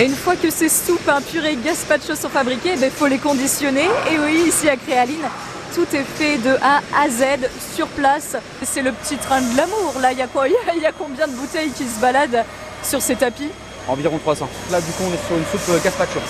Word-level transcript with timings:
Et 0.00 0.04
une 0.04 0.16
fois 0.16 0.34
que 0.34 0.48
ces 0.48 0.70
soupes, 0.70 1.06
un 1.10 1.20
purée, 1.20 1.58
gazpacho 1.62 2.14
sont 2.14 2.30
fabriquées, 2.30 2.72
il 2.72 2.90
faut 2.90 3.06
les 3.06 3.18
conditionner. 3.18 3.84
Et 4.10 4.18
oui, 4.18 4.44
ici 4.48 4.66
à 4.66 4.76
Créaline, 4.76 5.28
tout 5.74 5.86
est 5.92 6.04
fait 6.04 6.38
de 6.38 6.56
A 6.62 6.80
à 6.98 7.10
Z 7.10 7.50
sur 7.76 7.86
place. 7.88 8.34
C'est 8.62 8.80
le 8.80 8.92
petit 8.92 9.18
train 9.18 9.42
de 9.42 9.56
l'amour. 9.58 9.92
Là, 10.00 10.12
il 10.12 10.18
y 10.18 10.22
a 10.22 10.26
quoi? 10.26 10.48
Il 10.74 10.82
y 10.82 10.86
a 10.86 10.92
combien 10.92 11.28
de 11.28 11.32
bouteilles 11.32 11.68
qui 11.72 11.84
se 11.84 12.00
baladent 12.00 12.46
sur 12.82 13.02
ces 13.02 13.14
tapis? 13.14 13.50
Environ 13.88 14.16
300. 14.16 14.48
Là, 14.70 14.80
du 14.80 14.90
coup, 14.92 15.02
on 15.02 15.12
est 15.12 15.26
sur 15.26 15.36
une 15.36 15.44
soupe 15.44 15.68
euh, 15.68 15.78
gazpacho. 15.84 16.20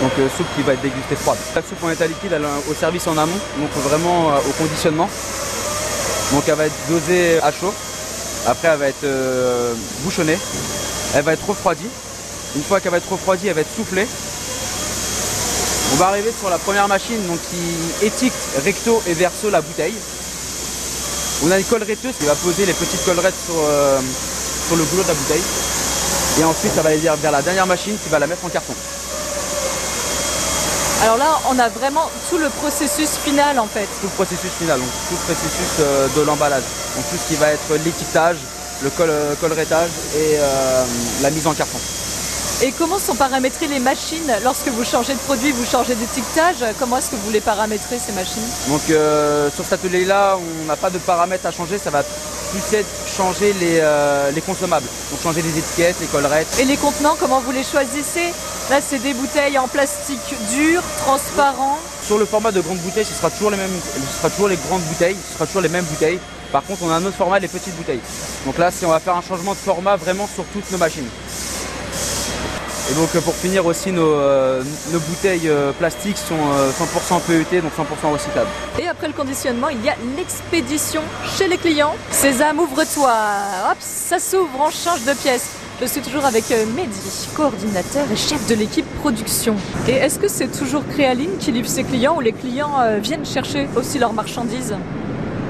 Donc, 0.00 0.12
euh, 0.18 0.28
soupe 0.34 0.46
qui 0.56 0.62
va 0.62 0.72
être 0.72 0.80
dégustée 0.80 1.16
froide. 1.16 1.38
La 1.54 1.60
soupe 1.60 1.84
en 1.84 1.90
état 1.90 2.06
liquide, 2.06 2.32
elle 2.32 2.44
est 2.44 2.70
au 2.70 2.72
service 2.72 3.06
en 3.08 3.18
amont, 3.18 3.38
donc 3.58 3.70
vraiment 3.84 4.30
euh, 4.30 4.38
au 4.48 4.52
conditionnement. 4.52 5.10
Donc, 6.32 6.44
elle 6.48 6.54
va 6.54 6.64
être 6.64 6.88
dosée 6.88 7.40
à 7.42 7.52
chaud. 7.52 7.74
Après, 8.46 8.68
elle 8.68 8.78
va 8.78 8.88
être 8.88 9.06
bouchonnée. 10.02 10.38
Elle 11.14 11.24
va 11.24 11.34
être 11.34 11.46
refroidie. 11.46 11.90
Une 12.56 12.62
fois 12.62 12.80
qu'elle 12.80 12.90
va 12.90 12.96
être 12.96 13.12
refroidie, 13.12 13.48
elle 13.48 13.54
va 13.54 13.60
être 13.60 13.76
soufflée. 13.76 14.06
On 15.92 15.96
va 15.96 16.06
arriver 16.08 16.32
sur 16.36 16.48
la 16.48 16.58
première 16.58 16.88
machine 16.88 17.24
donc, 17.26 17.38
qui 17.50 18.06
étiquette 18.06 18.32
recto 18.64 19.02
et 19.06 19.12
verso 19.12 19.50
la 19.50 19.60
bouteille. 19.60 19.94
On 21.44 21.50
a 21.50 21.58
une 21.58 21.64
colleretteuse 21.64 22.14
qui 22.18 22.24
va 22.24 22.34
poser 22.34 22.64
les 22.64 22.72
petites 22.72 23.04
collerettes 23.04 23.34
sur, 23.44 23.54
euh, 23.56 24.00
sur 24.66 24.76
le 24.76 24.84
goulot 24.84 25.02
de 25.02 25.08
la 25.08 25.14
bouteille. 25.14 25.42
Et 26.40 26.44
ensuite, 26.44 26.72
ça 26.72 26.82
va 26.82 26.88
aller 26.88 26.98
vers 26.98 27.30
la 27.32 27.42
dernière 27.42 27.66
machine 27.66 27.96
qui 28.02 28.08
va 28.08 28.18
la 28.18 28.26
mettre 28.26 28.44
en 28.44 28.48
carton. 28.48 28.74
Alors 31.02 31.18
là, 31.18 31.38
on 31.50 31.58
a 31.58 31.68
vraiment 31.68 32.10
tout 32.30 32.38
le 32.38 32.48
processus 32.48 33.10
final 33.22 33.58
en 33.58 33.66
fait. 33.66 33.86
Tout 34.00 34.06
le 34.06 34.24
processus 34.24 34.50
final, 34.58 34.80
donc 34.80 34.88
tout 35.08 35.14
le 35.14 35.34
processus 35.34 35.80
euh, 35.80 36.08
de 36.16 36.22
l'emballage. 36.22 36.64
Donc 36.96 37.04
tout 37.10 37.16
ce 37.22 37.28
qui 37.28 37.38
va 37.38 37.52
être 37.52 37.84
l'étiquetage, 37.84 38.38
le 38.82 38.90
col 38.90 39.10
euh, 39.10 39.34
collerettage 39.40 39.90
et 40.14 40.36
euh, 40.38 40.84
la 41.22 41.30
mise 41.30 41.46
en 41.46 41.52
carton. 41.52 41.78
Et 42.62 42.72
comment 42.72 42.98
sont 42.98 43.14
paramétrées 43.14 43.66
les 43.66 43.78
machines 43.78 44.32
Lorsque 44.42 44.68
vous 44.68 44.82
changez 44.82 45.12
de 45.12 45.18
produit, 45.18 45.52
vous 45.52 45.66
changez 45.66 45.94
d'étiquetage, 45.94 46.64
comment 46.78 46.96
est-ce 46.96 47.10
que 47.10 47.16
vous 47.16 47.30
les 47.30 47.42
paramétrez 47.42 47.98
ces 47.98 48.12
machines? 48.12 48.42
Donc 48.68 48.80
euh, 48.88 49.50
sur 49.50 49.62
cet 49.64 49.74
atelier-là, 49.74 50.38
on 50.38 50.64
n'a 50.64 50.76
pas 50.76 50.88
de 50.88 50.96
paramètres 50.96 51.44
à 51.44 51.50
changer, 51.50 51.76
ça 51.76 51.90
va 51.90 52.02
plus 52.02 52.78
être 52.78 52.88
changer 53.14 53.52
les, 53.60 53.80
euh, 53.82 54.30
les 54.30 54.40
consommables. 54.40 54.86
Donc 55.10 55.20
changer 55.22 55.42
les 55.42 55.58
étiquettes, 55.58 55.96
les 56.00 56.06
collerettes. 56.06 56.46
Et 56.58 56.64
les 56.64 56.78
contenants, 56.78 57.16
comment 57.20 57.40
vous 57.40 57.52
les 57.52 57.62
choisissez? 57.62 58.32
Là, 58.70 58.80
c'est 58.80 59.00
des 59.00 59.12
bouteilles 59.12 59.58
en 59.58 59.68
plastique 59.68 60.18
dur, 60.50 60.82
transparent. 61.04 61.78
Sur 62.06 62.16
le 62.16 62.24
format 62.24 62.52
de 62.52 62.62
grande 62.62 62.78
bouteille, 62.78 63.04
ce 63.04 63.12
sera 63.12 63.28
toujours 63.28 63.50
les 63.50 63.58
mêmes, 63.58 63.70
ce 63.94 64.18
sera 64.18 64.30
toujours 64.30 64.48
les 64.48 64.56
grandes 64.56 64.82
bouteilles, 64.82 65.16
ce 65.28 65.34
sera 65.34 65.46
toujours 65.46 65.62
les 65.62 65.68
mêmes 65.68 65.84
bouteilles. 65.84 66.18
Par 66.52 66.64
contre, 66.64 66.84
on 66.84 66.90
a 66.90 66.94
un 66.94 67.04
autre 67.04 67.16
format, 67.16 67.38
les 67.38 67.48
petites 67.48 67.76
bouteilles. 67.76 68.00
Donc 68.46 68.56
là, 68.56 68.70
on 68.82 68.88
va 68.88 69.00
faire 69.00 69.16
un 69.16 69.22
changement 69.22 69.52
de 69.52 69.58
format 69.58 69.96
vraiment 69.96 70.28
sur 70.32 70.44
toutes 70.46 70.70
nos 70.70 70.78
machines. 70.78 71.08
Et 72.88 72.94
donc 72.94 73.10
pour 73.24 73.34
finir 73.34 73.66
aussi, 73.66 73.90
nos, 73.90 74.12
euh, 74.12 74.62
nos 74.92 75.00
bouteilles 75.00 75.48
euh, 75.48 75.72
plastiques 75.72 76.18
sont 76.18 76.34
euh, 76.34 76.70
100% 76.70 77.20
PET, 77.20 77.60
donc 77.60 77.72
100% 77.72 78.12
recyclables. 78.12 78.48
Et 78.78 78.86
après 78.86 79.08
le 79.08 79.12
conditionnement, 79.12 79.68
il 79.68 79.84
y 79.84 79.88
a 79.88 79.96
l'expédition 80.16 81.02
chez 81.36 81.48
les 81.48 81.56
clients. 81.56 81.96
Sésame, 82.12 82.60
ouvre-toi. 82.60 83.12
Hop, 83.70 83.76
ça 83.80 84.20
s'ouvre, 84.20 84.50
on 84.60 84.70
change 84.70 85.04
de 85.04 85.12
pièce. 85.14 85.50
Je 85.80 85.86
suis 85.86 86.00
toujours 86.00 86.24
avec 86.24 86.48
Mehdi, 86.50 87.28
coordinateur 87.34 88.06
et 88.10 88.16
chef 88.16 88.46
de 88.46 88.54
l'équipe 88.54 88.86
production. 89.00 89.56
Et 89.88 89.92
est-ce 89.92 90.18
que 90.18 90.28
c'est 90.28 90.48
toujours 90.48 90.86
Créaline 90.86 91.36
qui 91.38 91.52
livre 91.52 91.68
ses 91.68 91.84
clients 91.84 92.16
ou 92.16 92.20
les 92.20 92.32
clients 92.32 92.98
viennent 93.02 93.26
chercher 93.26 93.68
aussi 93.76 93.98
leurs 93.98 94.14
marchandises? 94.14 94.74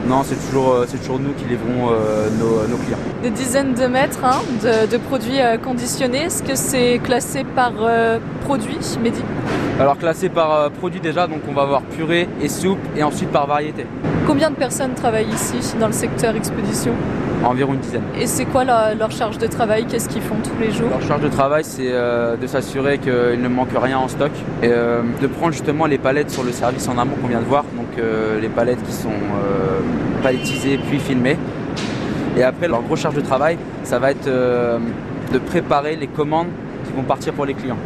Non, 0.08 0.22
c'est 0.22 0.36
toujours, 0.36 0.72
euh, 0.72 0.84
c'est 0.86 0.98
toujours 0.98 1.18
nous 1.18 1.32
qui 1.32 1.44
livrons 1.44 1.90
euh, 1.90 2.28
nos, 2.38 2.68
nos, 2.68 2.76
clients. 2.76 2.98
Des 3.22 3.30
dizaines 3.30 3.74
de 3.74 3.86
mètres 3.86 4.24
hein, 4.24 4.40
de, 4.62 4.90
de, 4.90 4.96
produits 4.98 5.40
euh, 5.40 5.58
conditionnés. 5.58 6.24
Est-ce 6.24 6.42
que 6.42 6.54
c'est 6.54 7.00
classé 7.02 7.44
par 7.44 7.72
euh, 7.80 8.18
produit, 8.42 8.78
Mehdi? 9.02 9.22
Alors 9.78 9.98
classé 9.98 10.28
par 10.28 10.52
euh, 10.52 10.68
produit 10.70 11.00
déjà, 11.00 11.26
donc 11.26 11.40
on 11.48 11.52
va 11.52 11.62
avoir 11.62 11.82
purée 11.82 12.28
et 12.40 12.48
soupe 12.48 12.78
et 12.96 13.02
ensuite 13.02 13.30
par 13.30 13.46
variété. 13.46 13.86
Combien 14.26 14.50
de 14.50 14.56
personnes 14.56 14.94
travaillent 14.94 15.28
ici 15.28 15.76
dans 15.78 15.88
le 15.88 15.92
secteur 15.92 16.34
expédition? 16.34 16.92
Environ 17.44 17.74
une 17.74 17.80
dizaine. 17.80 18.02
Et 18.18 18.26
c'est 18.26 18.46
quoi 18.46 18.64
la, 18.64 18.94
leur 18.94 19.10
charge 19.10 19.38
de 19.38 19.46
travail? 19.46 19.84
Qu'est-ce 19.86 20.08
qu'ils 20.08 20.22
font 20.22 20.36
tous 20.42 20.58
les 20.60 20.72
jours? 20.72 20.88
Leur 20.88 21.02
charge 21.02 21.20
de 21.20 21.28
travail, 21.28 21.64
c'est 21.64 21.90
euh, 21.90 22.36
de 22.36 22.46
s'assurer 22.46 22.98
qu'il 22.98 23.12
ne 23.12 23.48
manque 23.48 23.68
rien 23.76 23.98
en 23.98 24.08
stock 24.08 24.32
et 24.62 24.68
euh, 24.68 25.02
de 25.20 25.26
prendre 25.26 25.52
justement 25.52 25.86
les 25.86 25.98
palettes 25.98 26.30
sur 26.30 26.42
le 26.42 26.52
service 26.52 26.88
en 26.88 26.96
amont 26.98 27.14
qu'on 27.20 27.28
vient 27.28 27.40
de 27.40 27.44
voir. 27.44 27.64
Donc 27.76 27.85
euh, 27.85 27.85
les 27.96 28.48
palettes 28.48 28.82
qui 28.82 28.92
sont 28.92 29.10
palettisées 30.22 30.78
puis 30.78 30.98
filmées. 30.98 31.36
Et 32.36 32.42
après, 32.42 32.68
leur 32.68 32.82
grosse 32.82 33.00
charge 33.00 33.14
de 33.14 33.20
travail, 33.20 33.56
ça 33.82 33.98
va 33.98 34.10
être 34.10 34.28
de 34.28 35.38
préparer 35.38 35.96
les 35.96 36.06
commandes 36.06 36.48
qui 36.84 36.92
vont 36.92 37.02
partir 37.02 37.32
pour 37.32 37.46
les 37.46 37.54
clients. 37.54 37.78